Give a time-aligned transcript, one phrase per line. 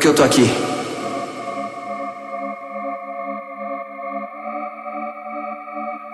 [0.00, 0.50] Porque eu tô aqui.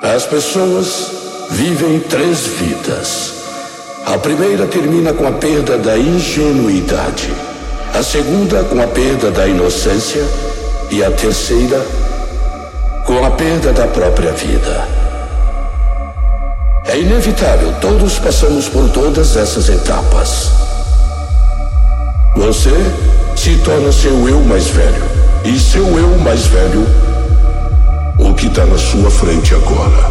[0.03, 1.13] As pessoas
[1.51, 3.35] vivem três vidas.
[4.05, 7.33] A primeira termina com a perda da ingenuidade,
[7.95, 10.25] a segunda com a perda da inocência
[10.91, 11.81] e a terceira
[13.05, 14.89] com a perda da própria vida.
[16.87, 20.51] É inevitável, todos passamos por todas essas etapas.
[22.35, 22.73] Você
[23.37, 25.05] se torna seu eu mais velho,
[25.45, 26.87] e seu eu mais velho,
[28.19, 30.11] o que está na sua frente agora.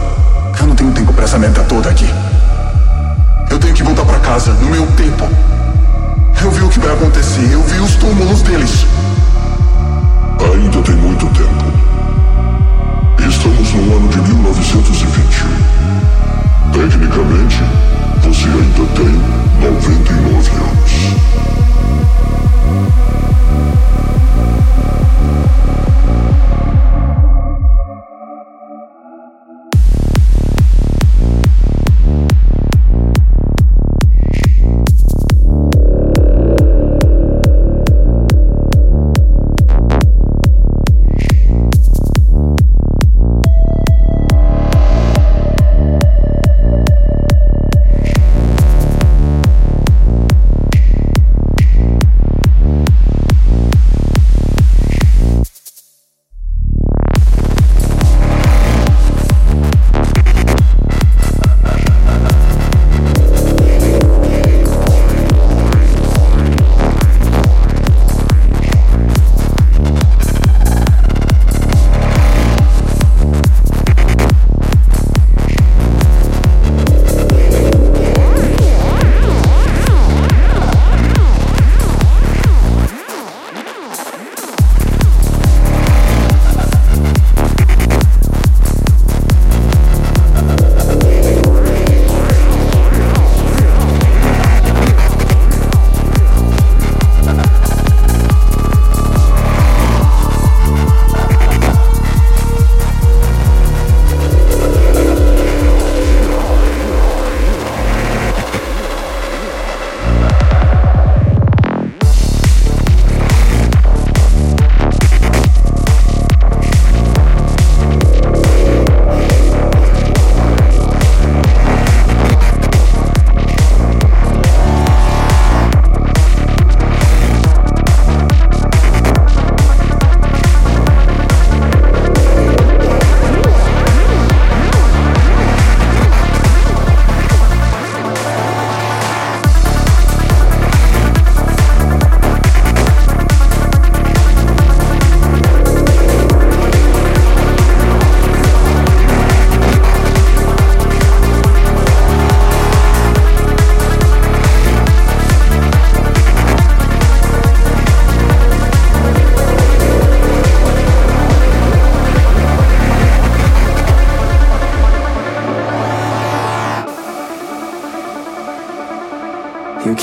[0.60, 2.08] Eu não tenho tempo para essa merda toda aqui.
[3.50, 5.28] Eu tenho que voltar para casa, no meu tempo.
[6.42, 8.86] Eu vi o que vai acontecer, eu vi os túmulos deles.
[10.54, 11.66] Ainda tem muito tempo.
[13.28, 15.50] Estamos no ano de 1921.
[16.72, 17.64] Tecnicamente,
[18.24, 18.86] você ainda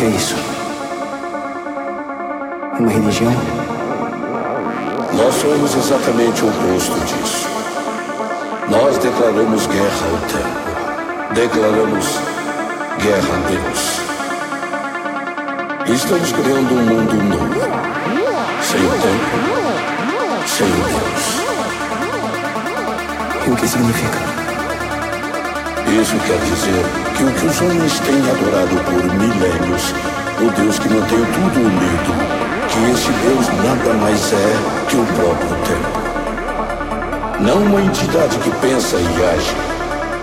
[0.02, 0.34] é isso?
[2.74, 3.32] É uma religião?
[5.12, 7.48] Nós somos exatamente o oposto disso.
[8.68, 10.62] Nós declaramos guerra ao tempo.
[11.34, 12.18] Declaramos
[12.98, 14.00] guerra a Deus.
[15.94, 17.60] Estamos criando um mundo novo.
[18.62, 19.36] Sem o tempo,
[20.46, 21.42] sem o Deus.
[23.46, 24.18] E o que significa?
[25.86, 29.94] Isso quer dizer que o que os homens têm adorado por milênios,
[30.40, 32.12] o Deus que mantém tudo unido,
[32.68, 34.56] que esse Deus nada mais é
[34.88, 36.02] que o próprio tempo.
[37.40, 39.56] Não uma entidade que pensa e age,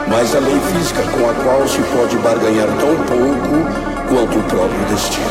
[0.08, 3.64] mas a lei física com a qual se pode barganhar tão pouco
[4.10, 5.26] quanto o próprio destino.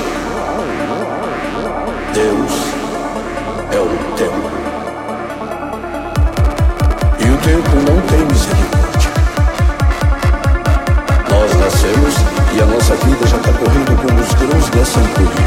[2.14, 2.52] Deus
[3.72, 4.50] é o tempo.
[7.20, 8.57] E o tempo não tem misericórdia.
[14.96, 15.37] Na luz